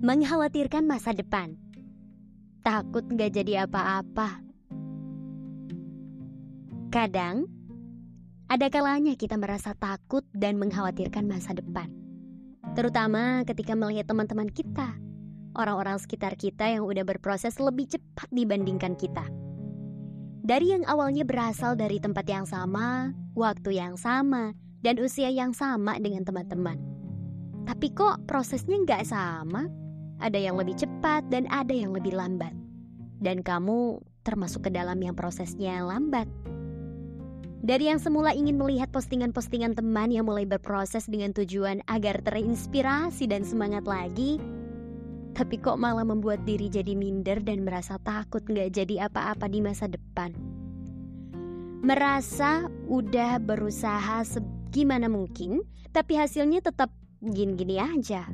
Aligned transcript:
Mengkhawatirkan 0.00 0.88
masa 0.88 1.12
depan. 1.12 1.60
Takut 2.64 3.04
nggak 3.04 3.36
jadi 3.36 3.68
apa-apa. 3.68 4.40
Kadang, 6.88 7.44
ada 8.48 8.72
kalanya 8.72 9.12
kita 9.12 9.36
merasa 9.36 9.76
takut 9.76 10.24
dan 10.32 10.56
mengkhawatirkan 10.56 11.28
masa 11.28 11.52
depan. 11.52 11.92
Terutama 12.72 13.44
ketika 13.44 13.76
melihat 13.76 14.08
teman-teman 14.08 14.48
kita, 14.48 14.96
orang-orang 15.52 16.00
sekitar 16.00 16.32
kita 16.32 16.64
yang 16.64 16.88
udah 16.88 17.04
berproses 17.04 17.60
lebih 17.60 17.92
cepat 17.92 18.32
dibandingkan 18.32 18.96
kita. 18.96 19.28
Dari 20.40 20.80
yang 20.80 20.88
awalnya 20.88 21.28
berasal 21.28 21.76
dari 21.76 22.00
tempat 22.00 22.24
yang 22.24 22.48
sama, 22.48 23.12
waktu 23.36 23.76
yang 23.76 24.00
sama, 24.00 24.56
dan 24.80 24.96
usia 24.96 25.28
yang 25.28 25.52
sama 25.52 26.00
dengan 26.00 26.24
teman-teman. 26.24 26.80
Tapi 27.68 27.92
kok 27.92 28.24
prosesnya 28.24 28.80
nggak 28.80 29.04
sama? 29.04 29.79
Ada 30.20 30.36
yang 30.36 30.60
lebih 30.60 30.76
cepat 30.76 31.26
dan 31.32 31.48
ada 31.48 31.72
yang 31.72 31.96
lebih 31.96 32.12
lambat. 32.12 32.52
Dan 33.20 33.40
kamu 33.40 34.00
termasuk 34.24 34.68
ke 34.68 34.70
dalam 34.72 35.00
yang 35.00 35.16
prosesnya 35.16 35.80
lambat. 35.84 36.28
Dari 37.60 37.92
yang 37.92 38.00
semula 38.00 38.32
ingin 38.32 38.56
melihat 38.56 38.88
postingan-postingan 38.88 39.76
teman 39.76 40.08
yang 40.08 40.24
mulai 40.24 40.48
berproses 40.48 41.04
dengan 41.04 41.36
tujuan 41.36 41.84
agar 41.92 42.24
terinspirasi 42.24 43.28
dan 43.28 43.44
semangat 43.44 43.84
lagi, 43.84 44.40
tapi 45.36 45.60
kok 45.60 45.76
malah 45.76 46.08
membuat 46.08 46.42
diri 46.48 46.72
jadi 46.72 46.96
minder 46.96 47.36
dan 47.44 47.60
merasa 47.60 48.00
takut 48.00 48.40
nggak 48.48 48.72
jadi 48.72 49.12
apa-apa 49.12 49.44
di 49.52 49.60
masa 49.60 49.92
depan. 49.92 50.32
Merasa 51.84 52.68
udah 52.88 53.36
berusaha 53.40 54.24
segimana 54.24 55.12
mungkin, 55.12 55.60
tapi 55.92 56.16
hasilnya 56.16 56.64
tetap 56.64 56.88
gini-gini 57.20 57.76
aja. 57.76 58.24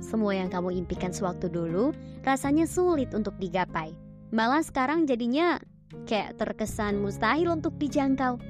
Semua 0.00 0.32
yang 0.32 0.48
kamu 0.48 0.80
impikan 0.80 1.12
sewaktu 1.12 1.52
dulu 1.52 1.92
rasanya 2.24 2.64
sulit 2.64 3.12
untuk 3.12 3.36
digapai. 3.36 3.92
Malah 4.32 4.64
sekarang 4.64 5.04
jadinya 5.04 5.60
kayak 6.08 6.40
terkesan 6.40 7.04
mustahil 7.04 7.52
untuk 7.52 7.76
dijangkau. 7.76 8.40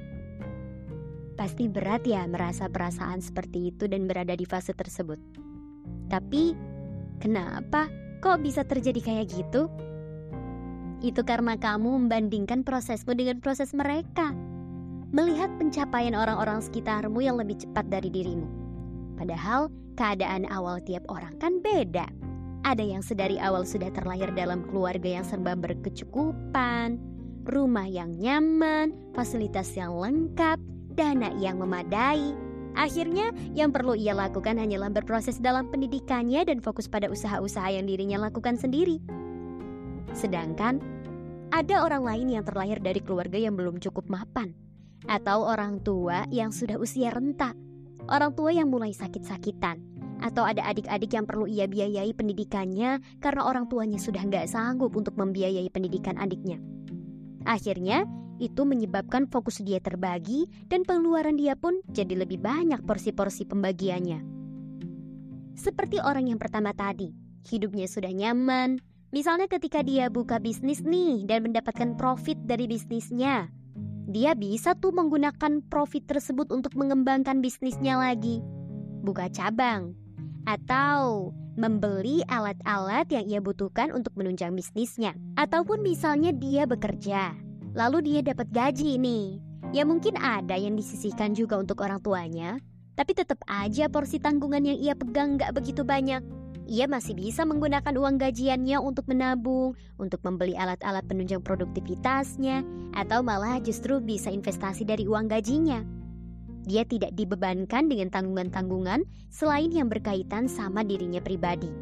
Pasti 1.35 1.67
berat 1.67 2.07
ya 2.07 2.23
merasa 2.29 2.71
perasaan 2.71 3.19
seperti 3.19 3.73
itu 3.73 3.89
dan 3.91 4.07
berada 4.07 4.31
di 4.37 4.45
fase 4.45 4.71
tersebut. 4.71 5.17
Tapi, 6.07 6.53
kenapa 7.17 7.89
kok 8.21 8.45
bisa 8.45 8.61
terjadi 8.61 9.01
kayak 9.01 9.27
gitu? 9.31 9.71
Itu 11.01 11.25
karena 11.25 11.57
kamu 11.57 12.05
membandingkan 12.05 12.61
prosesmu 12.61 13.17
dengan 13.17 13.41
proses 13.41 13.73
mereka. 13.73 14.37
Melihat 15.11 15.49
pencapaian 15.57 16.13
orang-orang 16.13 16.61
sekitarmu 16.61 17.25
yang 17.25 17.41
lebih 17.41 17.57
cepat 17.57 17.89
dari 17.89 18.13
dirimu. 18.13 18.60
Padahal 19.21 19.69
keadaan 20.01 20.49
awal 20.49 20.81
tiap 20.81 21.05
orang 21.13 21.37
kan 21.37 21.61
beda. 21.61 22.09
Ada 22.65 22.81
yang 22.81 23.05
sedari 23.05 23.37
awal 23.37 23.69
sudah 23.69 23.93
terlahir 23.93 24.33
dalam 24.33 24.65
keluarga 24.65 25.21
yang 25.21 25.25
serba 25.25 25.53
berkecukupan, 25.53 26.97
rumah 27.45 27.85
yang 27.85 28.17
nyaman, 28.17 28.97
fasilitas 29.13 29.77
yang 29.77 29.93
lengkap, 29.93 30.57
dana 30.97 31.29
yang 31.37 31.61
memadai. 31.61 32.33
Akhirnya, 32.73 33.29
yang 33.53 33.69
perlu 33.69 33.93
ia 33.93 34.17
lakukan 34.17 34.57
hanyalah 34.57 34.89
berproses 34.89 35.37
dalam 35.37 35.69
pendidikannya 35.69 36.41
dan 36.41 36.57
fokus 36.57 36.89
pada 36.89 37.05
usaha-usaha 37.05 37.69
yang 37.69 37.85
dirinya 37.85 38.25
lakukan 38.25 38.57
sendiri. 38.57 38.97
Sedangkan, 40.17 40.81
ada 41.53 41.85
orang 41.85 42.09
lain 42.09 42.41
yang 42.41 42.43
terlahir 42.47 42.81
dari 42.81 43.05
keluarga 43.05 43.37
yang 43.37 43.53
belum 43.53 43.77
cukup 43.85 44.09
mapan, 44.09 44.57
atau 45.05 45.45
orang 45.45 45.77
tua 45.85 46.25
yang 46.33 46.49
sudah 46.49 46.79
usia 46.79 47.11
renta, 47.11 47.51
orang 48.11 48.35
tua 48.35 48.51
yang 48.51 48.67
mulai 48.67 48.91
sakit-sakitan, 48.91 49.79
atau 50.21 50.45
ada 50.45 50.61
adik-adik 50.67 51.11
yang 51.15 51.25
perlu 51.25 51.49
ia 51.49 51.65
biayai 51.65 52.13
pendidikannya 52.13 53.01
karena 53.17 53.41
orang 53.41 53.65
tuanya 53.65 53.97
sudah 53.97 54.21
nggak 54.21 54.45
sanggup 54.51 54.93
untuk 54.93 55.17
membiayai 55.17 55.67
pendidikan 55.73 56.19
adiknya. 56.21 56.61
Akhirnya, 57.47 58.05
itu 58.37 58.65
menyebabkan 58.65 59.29
fokus 59.29 59.61
dia 59.61 59.77
terbagi 59.77 60.49
dan 60.69 60.81
pengeluaran 60.81 61.37
dia 61.37 61.53
pun 61.53 61.77
jadi 61.89 62.25
lebih 62.25 62.41
banyak 62.41 62.81
porsi-porsi 62.85 63.45
pembagiannya. 63.45 64.21
Seperti 65.53 66.01
orang 66.01 66.29
yang 66.29 66.41
pertama 66.41 66.73
tadi, 66.73 67.13
hidupnya 67.45 67.85
sudah 67.85 68.09
nyaman. 68.09 68.81
Misalnya 69.11 69.45
ketika 69.45 69.83
dia 69.85 70.07
buka 70.07 70.39
bisnis 70.41 70.81
nih 70.81 71.27
dan 71.29 71.45
mendapatkan 71.45 71.99
profit 71.99 72.39
dari 72.47 72.65
bisnisnya. 72.65 73.51
Dia 74.11 74.35
bisa 74.35 74.75
tuh 74.75 74.91
menggunakan 74.91 75.63
profit 75.71 76.03
tersebut 76.03 76.51
untuk 76.51 76.75
mengembangkan 76.75 77.39
bisnisnya 77.39 77.95
lagi. 77.95 78.43
Buka 79.07 79.31
cabang. 79.31 79.95
Atau 80.43 81.31
membeli 81.55 82.19
alat-alat 82.27 83.07
yang 83.07 83.23
ia 83.23 83.39
butuhkan 83.39 83.95
untuk 83.95 84.11
menunjang 84.19 84.51
bisnisnya. 84.51 85.15
Ataupun 85.39 85.79
misalnya 85.79 86.35
dia 86.35 86.67
bekerja, 86.67 87.31
lalu 87.71 88.03
dia 88.03 88.19
dapat 88.19 88.51
gaji 88.51 88.99
nih. 88.99 89.39
Ya 89.71 89.87
mungkin 89.87 90.19
ada 90.19 90.59
yang 90.59 90.75
disisihkan 90.75 91.31
juga 91.31 91.55
untuk 91.55 91.79
orang 91.79 92.03
tuanya, 92.03 92.59
tapi 93.01 93.17
tetap 93.17 93.41
aja 93.49 93.89
porsi 93.89 94.21
tanggungan 94.21 94.61
yang 94.61 94.77
ia 94.77 94.93
pegang 94.93 95.41
gak 95.41 95.57
begitu 95.57 95.81
banyak. 95.81 96.21
Ia 96.69 96.85
masih 96.85 97.17
bisa 97.17 97.41
menggunakan 97.49 97.97
uang 97.97 98.21
gajiannya 98.21 98.77
untuk 98.77 99.09
menabung, 99.09 99.73
untuk 99.97 100.21
membeli 100.21 100.53
alat-alat 100.53 101.01
penunjang 101.09 101.41
produktivitasnya, 101.41 102.61
atau 102.93 103.25
malah 103.25 103.57
justru 103.57 103.97
bisa 103.97 104.29
investasi 104.29 104.85
dari 104.85 105.09
uang 105.09 105.33
gajinya. 105.33 105.81
Dia 106.69 106.85
tidak 106.85 107.17
dibebankan 107.17 107.89
dengan 107.89 108.13
tanggungan-tanggungan 108.13 109.01
selain 109.33 109.73
yang 109.73 109.89
berkaitan 109.89 110.45
sama 110.45 110.85
dirinya 110.85 111.25
pribadi. 111.25 111.73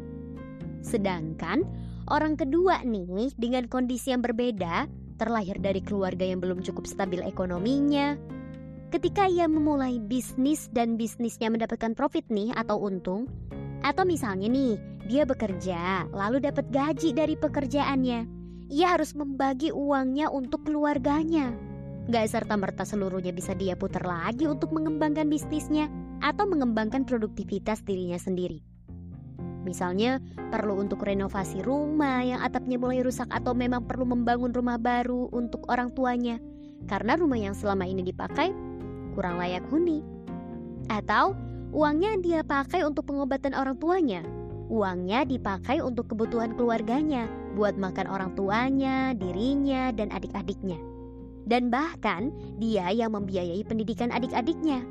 Sedangkan 0.80 1.68
orang 2.08 2.40
kedua 2.40 2.80
nih 2.80 3.36
dengan 3.36 3.68
kondisi 3.68 4.08
yang 4.08 4.24
berbeda, 4.24 4.88
terlahir 5.20 5.60
dari 5.60 5.84
keluarga 5.84 6.24
yang 6.24 6.40
belum 6.40 6.64
cukup 6.64 6.88
stabil 6.88 7.20
ekonominya. 7.20 8.39
Ketika 8.90 9.30
ia 9.30 9.46
memulai 9.46 10.02
bisnis 10.02 10.66
dan 10.74 10.98
bisnisnya 10.98 11.46
mendapatkan 11.46 11.94
profit 11.94 12.26
nih 12.26 12.50
atau 12.58 12.74
untung, 12.74 13.30
atau 13.86 14.02
misalnya 14.02 14.50
nih, 14.50 14.82
dia 15.06 15.22
bekerja 15.22 16.10
lalu 16.10 16.42
dapat 16.42 16.66
gaji 16.74 17.14
dari 17.14 17.38
pekerjaannya. 17.38 18.26
Ia 18.66 18.86
harus 18.98 19.14
membagi 19.14 19.70
uangnya 19.70 20.34
untuk 20.34 20.66
keluarganya. 20.66 21.54
Gak 22.10 22.34
serta-merta 22.34 22.82
seluruhnya 22.82 23.30
bisa 23.30 23.54
dia 23.54 23.78
putar 23.78 24.02
lagi 24.02 24.50
untuk 24.50 24.74
mengembangkan 24.74 25.30
bisnisnya 25.30 25.86
atau 26.18 26.50
mengembangkan 26.50 27.06
produktivitas 27.06 27.86
dirinya 27.86 28.18
sendiri. 28.18 28.58
Misalnya, 29.62 30.18
perlu 30.50 30.82
untuk 30.82 31.06
renovasi 31.06 31.62
rumah 31.62 32.26
yang 32.26 32.42
atapnya 32.42 32.74
mulai 32.74 33.06
rusak 33.06 33.30
atau 33.30 33.54
memang 33.54 33.86
perlu 33.86 34.02
membangun 34.02 34.50
rumah 34.50 34.82
baru 34.82 35.30
untuk 35.30 35.62
orang 35.70 35.94
tuanya 35.94 36.42
karena 36.88 37.14
rumah 37.14 37.36
yang 37.36 37.52
selama 37.52 37.84
ini 37.84 38.00
dipakai 38.00 38.69
kurang 39.12 39.38
layak 39.38 39.64
huni. 39.68 40.02
Atau 40.90 41.38
uangnya 41.70 42.18
dia 42.18 42.40
pakai 42.42 42.82
untuk 42.82 43.06
pengobatan 43.06 43.54
orang 43.54 43.78
tuanya. 43.78 44.22
Uangnya 44.70 45.26
dipakai 45.26 45.82
untuk 45.82 46.14
kebutuhan 46.14 46.54
keluarganya, 46.54 47.26
buat 47.58 47.74
makan 47.74 48.06
orang 48.06 48.30
tuanya, 48.38 49.10
dirinya, 49.18 49.90
dan 49.90 50.14
adik-adiknya 50.14 50.78
dan 51.50 51.66
bahkan 51.66 52.30
dia 52.62 52.94
yang 52.94 53.18
membiayai 53.18 53.66
pendidikan 53.66 54.14
adik-adiknya. 54.14 54.86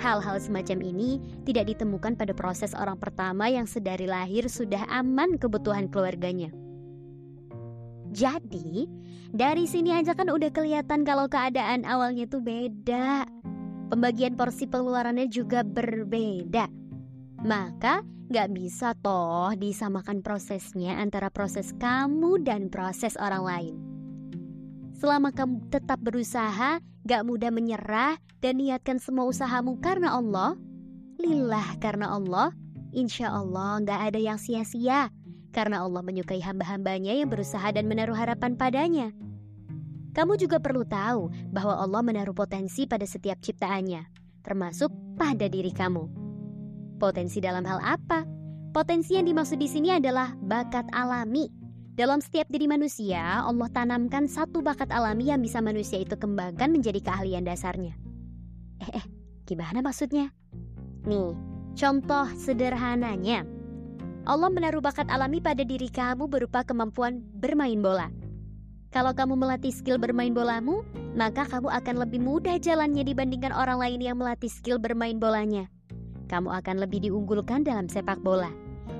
Hal-hal 0.00 0.40
semacam 0.40 0.80
ini 0.82 1.20
tidak 1.44 1.76
ditemukan 1.76 2.16
pada 2.16 2.32
proses 2.32 2.72
orang 2.72 2.96
pertama 2.96 3.46
yang 3.52 3.68
sedari 3.68 4.08
lahir 4.08 4.48
sudah 4.48 4.88
aman 4.88 5.36
kebutuhan 5.36 5.86
keluarganya. 5.92 6.48
Jadi, 8.12 8.84
dari 9.32 9.64
sini 9.64 9.96
aja 9.96 10.12
kan 10.12 10.28
udah 10.28 10.52
kelihatan 10.52 11.08
kalau 11.08 11.24
keadaan 11.26 11.88
awalnya 11.88 12.28
tuh 12.28 12.44
beda. 12.44 13.24
Pembagian 13.88 14.36
porsi 14.36 14.68
pengeluarannya 14.68 15.28
juga 15.32 15.64
berbeda. 15.64 16.68
Maka 17.40 18.04
gak 18.28 18.52
bisa 18.52 18.92
toh 19.00 19.52
disamakan 19.56 20.20
prosesnya 20.20 21.00
antara 21.00 21.32
proses 21.32 21.72
kamu 21.80 22.44
dan 22.44 22.68
proses 22.68 23.16
orang 23.16 23.44
lain. 23.44 23.74
Selama 24.96 25.32
kamu 25.32 25.72
tetap 25.72 25.98
berusaha, 26.00 26.78
gak 27.08 27.22
mudah 27.26 27.50
menyerah, 27.50 28.20
dan 28.44 28.60
niatkan 28.60 29.00
semua 29.00 29.26
usahamu 29.26 29.80
karena 29.80 30.14
Allah, 30.14 30.54
lillah 31.18 31.76
karena 31.82 32.12
Allah, 32.14 32.54
insya 32.94 33.32
Allah 33.32 33.82
gak 33.82 34.12
ada 34.12 34.20
yang 34.20 34.38
sia-sia, 34.38 35.10
karena 35.52 35.84
Allah 35.84 36.00
menyukai 36.00 36.40
hamba-hambanya 36.40 37.12
yang 37.12 37.28
berusaha 37.28 37.68
dan 37.70 37.86
menaruh 37.86 38.16
harapan 38.16 38.56
padanya. 38.56 39.12
Kamu 40.12 40.36
juga 40.36 40.60
perlu 40.60 40.84
tahu 40.84 41.28
bahwa 41.52 41.78
Allah 41.78 42.02
menaruh 42.04 42.36
potensi 42.36 42.84
pada 42.84 43.04
setiap 43.04 43.40
ciptaannya, 43.40 44.08
termasuk 44.44 44.92
pada 45.16 45.48
diri 45.48 45.72
kamu. 45.72 46.08
Potensi 46.96 47.40
dalam 47.40 47.64
hal 47.64 47.80
apa? 47.80 48.24
Potensi 48.72 49.16
yang 49.16 49.28
dimaksud 49.28 49.60
di 49.60 49.68
sini 49.68 49.92
adalah 49.92 50.32
bakat 50.36 50.88
alami 50.96 51.62
dalam 51.92 52.24
setiap 52.24 52.48
diri 52.48 52.64
manusia, 52.64 53.44
Allah 53.44 53.68
tanamkan 53.68 54.24
satu 54.24 54.64
bakat 54.64 54.88
alami 54.88 55.28
yang 55.28 55.44
bisa 55.44 55.60
manusia 55.60 56.00
itu 56.00 56.16
kembangkan 56.16 56.72
menjadi 56.72 57.04
keahlian 57.04 57.44
dasarnya. 57.44 57.92
Eh, 58.80 58.96
eh, 58.96 59.04
gimana 59.44 59.84
maksudnya? 59.84 60.32
Nih, 61.04 61.36
contoh 61.76 62.24
sederhananya. 62.32 63.44
Allah 64.22 64.54
menaruh 64.54 64.78
bakat 64.78 65.10
alami 65.10 65.42
pada 65.42 65.66
diri 65.66 65.90
kamu 65.90 66.30
berupa 66.30 66.62
kemampuan 66.62 67.18
bermain 67.42 67.82
bola. 67.82 68.06
Kalau 68.94 69.10
kamu 69.10 69.34
melatih 69.34 69.74
skill 69.74 69.98
bermain 69.98 70.30
bolamu, 70.30 70.86
maka 71.18 71.48
kamu 71.48 71.72
akan 71.72 71.96
lebih 72.06 72.20
mudah 72.20 72.60
jalannya 72.60 73.02
dibandingkan 73.02 73.50
orang 73.50 73.80
lain 73.80 73.98
yang 74.04 74.20
melatih 74.20 74.52
skill 74.52 74.78
bermain 74.78 75.16
bolanya. 75.18 75.66
Kamu 76.30 76.52
akan 76.52 76.76
lebih 76.86 77.02
diunggulkan 77.02 77.66
dalam 77.66 77.88
sepak 77.90 78.20
bola. 78.22 78.52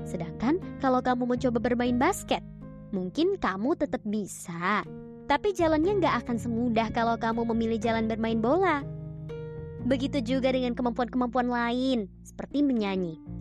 Sedangkan 0.03 0.59
kalau 0.83 0.99
kamu 1.05 1.37
mencoba 1.37 1.61
bermain 1.63 1.95
basket, 2.01 2.43
mungkin 2.91 3.39
kamu 3.39 3.79
tetap 3.79 4.03
bisa. 4.03 4.83
Tapi 5.31 5.55
jalannya 5.55 6.03
nggak 6.03 6.27
akan 6.27 6.37
semudah 6.41 6.91
kalau 6.91 7.15
kamu 7.15 7.47
memilih 7.55 7.79
jalan 7.79 8.11
bermain 8.11 8.43
bola. 8.43 8.83
Begitu 9.87 10.19
juga 10.19 10.51
dengan 10.51 10.75
kemampuan-kemampuan 10.75 11.47
lain, 11.47 12.11
seperti 12.27 12.65
menyanyi. 12.67 13.32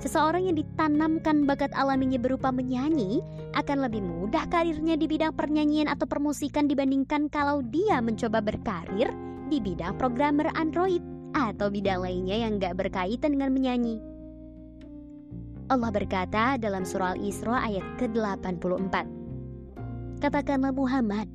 Seseorang 0.00 0.48
yang 0.48 0.56
ditanamkan 0.56 1.44
bakat 1.44 1.76
alaminya 1.76 2.16
berupa 2.16 2.48
menyanyi 2.48 3.20
akan 3.52 3.84
lebih 3.84 4.00
mudah 4.00 4.48
karirnya 4.48 4.96
di 4.96 5.04
bidang 5.04 5.36
pernyanyian 5.36 5.92
atau 5.92 6.08
permusikan 6.08 6.64
dibandingkan 6.64 7.28
kalau 7.28 7.60
dia 7.68 8.00
mencoba 8.00 8.40
berkarir 8.40 9.12
di 9.52 9.60
bidang 9.60 10.00
programmer 10.00 10.48
Android 10.56 11.04
atau 11.36 11.68
bidang 11.68 12.00
lainnya 12.00 12.48
yang 12.48 12.56
gak 12.56 12.80
berkaitan 12.80 13.36
dengan 13.36 13.52
menyanyi. 13.52 14.00
Allah 15.68 15.92
berkata 15.92 16.56
dalam 16.56 16.82
surah 16.82 17.14
Al-Isra 17.14 17.60
ayat 17.60 17.84
ke-84. 18.00 18.94
Katakanlah 20.18 20.72
Muhammad, 20.72 21.28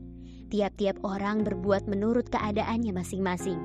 tiap-tiap 0.49 0.97
orang 1.05 1.45
berbuat 1.45 1.85
menurut 1.85 2.27
keadaannya 2.33 2.97
masing-masing. 2.97 3.61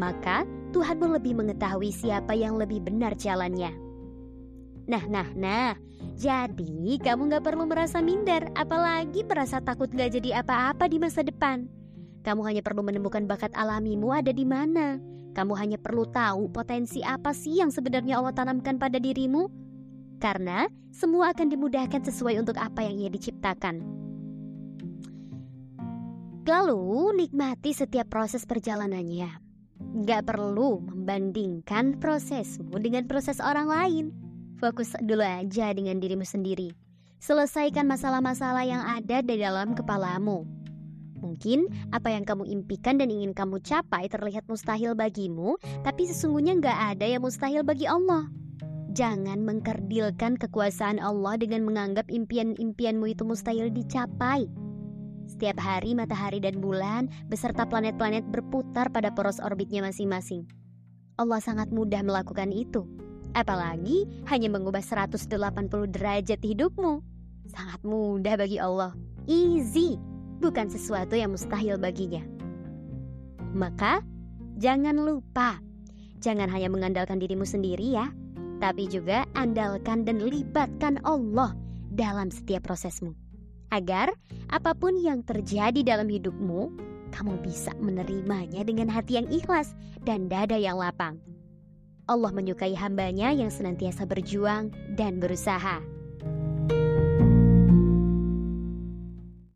Maka 0.00 0.48
Tuhanmu 0.72 1.20
lebih 1.20 1.36
mengetahui 1.36 1.92
siapa 1.92 2.32
yang 2.32 2.56
lebih 2.56 2.80
benar 2.80 3.12
jalannya. 3.12 3.91
Nah, 4.86 5.04
nah, 5.06 5.28
nah. 5.34 5.74
Jadi 6.18 6.98
kamu 6.98 7.30
gak 7.30 7.46
perlu 7.46 7.64
merasa 7.66 8.02
minder, 8.02 8.50
apalagi 8.58 9.22
merasa 9.22 9.62
takut 9.62 9.88
gak 9.90 10.18
jadi 10.18 10.42
apa-apa 10.42 10.90
di 10.90 10.98
masa 10.98 11.22
depan. 11.22 11.66
Kamu 12.22 12.46
hanya 12.46 12.62
perlu 12.62 12.86
menemukan 12.86 13.26
bakat 13.26 13.50
alamimu 13.54 14.14
ada 14.14 14.30
di 14.30 14.46
mana. 14.46 14.98
Kamu 15.32 15.56
hanya 15.58 15.80
perlu 15.80 16.06
tahu 16.06 16.52
potensi 16.52 17.00
apa 17.02 17.34
sih 17.34 17.58
yang 17.58 17.72
sebenarnya 17.72 18.20
Allah 18.20 18.36
tanamkan 18.36 18.78
pada 18.78 19.00
dirimu. 19.02 19.48
Karena 20.22 20.70
semua 20.94 21.34
akan 21.34 21.50
dimudahkan 21.50 22.04
sesuai 22.06 22.38
untuk 22.38 22.54
apa 22.60 22.86
yang 22.86 23.02
ia 23.02 23.10
diciptakan. 23.10 23.82
Lalu 26.46 27.22
nikmati 27.22 27.74
setiap 27.74 28.10
proses 28.10 28.46
perjalanannya. 28.46 29.30
Gak 30.06 30.22
perlu 30.30 30.78
membandingkan 30.84 31.98
prosesmu 31.98 32.78
dengan 32.78 33.10
proses 33.10 33.42
orang 33.42 33.66
lain. 33.66 34.21
Fokus 34.62 34.94
dulu 35.02 35.26
aja 35.26 35.74
dengan 35.74 35.98
dirimu 35.98 36.22
sendiri. 36.22 36.70
Selesaikan 37.18 37.82
masalah-masalah 37.82 38.62
yang 38.62 38.78
ada 38.78 39.18
di 39.18 39.34
dalam 39.34 39.74
kepalamu. 39.74 40.46
Mungkin 41.18 41.66
apa 41.90 42.14
yang 42.14 42.22
kamu 42.22 42.46
impikan 42.46 42.94
dan 42.94 43.10
ingin 43.10 43.34
kamu 43.34 43.58
capai 43.58 44.06
terlihat 44.06 44.46
mustahil 44.46 44.94
bagimu, 44.94 45.58
tapi 45.82 46.06
sesungguhnya 46.06 46.62
nggak 46.62 46.78
ada 46.94 47.06
yang 47.10 47.26
mustahil 47.26 47.66
bagi 47.66 47.90
Allah. 47.90 48.30
Jangan 48.94 49.42
mengkerdilkan 49.42 50.38
kekuasaan 50.38 51.02
Allah 51.02 51.34
dengan 51.42 51.66
menganggap 51.66 52.06
impian-impianmu 52.06 53.18
itu 53.18 53.26
mustahil 53.26 53.66
dicapai. 53.66 54.46
Setiap 55.26 55.58
hari 55.58 55.98
matahari 55.98 56.38
dan 56.38 56.62
bulan 56.62 57.10
beserta 57.26 57.66
planet-planet 57.66 58.30
berputar 58.30 58.94
pada 58.94 59.10
poros 59.10 59.42
orbitnya 59.42 59.82
masing-masing. 59.82 60.46
Allah 61.18 61.42
sangat 61.42 61.74
mudah 61.74 62.06
melakukan 62.06 62.54
itu. 62.54 63.01
Apalagi 63.32 64.04
hanya 64.28 64.48
mengubah 64.52 64.84
180 64.84 65.28
derajat 65.88 66.40
hidupmu. 66.40 67.00
Sangat 67.48 67.80
mudah 67.84 68.36
bagi 68.36 68.60
Allah. 68.60 68.92
Easy, 69.24 69.96
bukan 70.40 70.68
sesuatu 70.68 71.16
yang 71.16 71.32
mustahil 71.32 71.80
baginya. 71.80 72.20
Maka, 73.52 74.00
jangan 74.60 74.96
lupa. 75.00 75.60
Jangan 76.22 76.48
hanya 76.48 76.70
mengandalkan 76.70 77.18
dirimu 77.18 77.42
sendiri 77.42 77.98
ya, 77.98 78.08
tapi 78.62 78.86
juga 78.86 79.26
andalkan 79.34 80.06
dan 80.06 80.22
libatkan 80.22 81.02
Allah 81.02 81.52
dalam 81.90 82.30
setiap 82.30 82.70
prosesmu. 82.70 83.12
Agar 83.72 84.12
apa 84.52 84.76
pun 84.76 84.94
yang 85.00 85.24
terjadi 85.24 85.82
dalam 85.82 86.06
hidupmu, 86.06 86.70
kamu 87.12 87.40
bisa 87.44 87.72
menerimanya 87.80 88.64
dengan 88.64 88.88
hati 88.88 89.20
yang 89.20 89.28
ikhlas 89.28 89.76
dan 90.04 90.30
dada 90.30 90.56
yang 90.56 90.80
lapang. 90.80 91.20
Allah 92.10 92.34
menyukai 92.34 92.74
hambanya 92.74 93.30
yang 93.30 93.48
senantiasa 93.48 94.04
berjuang 94.04 94.74
dan 94.98 95.22
berusaha. 95.22 96.01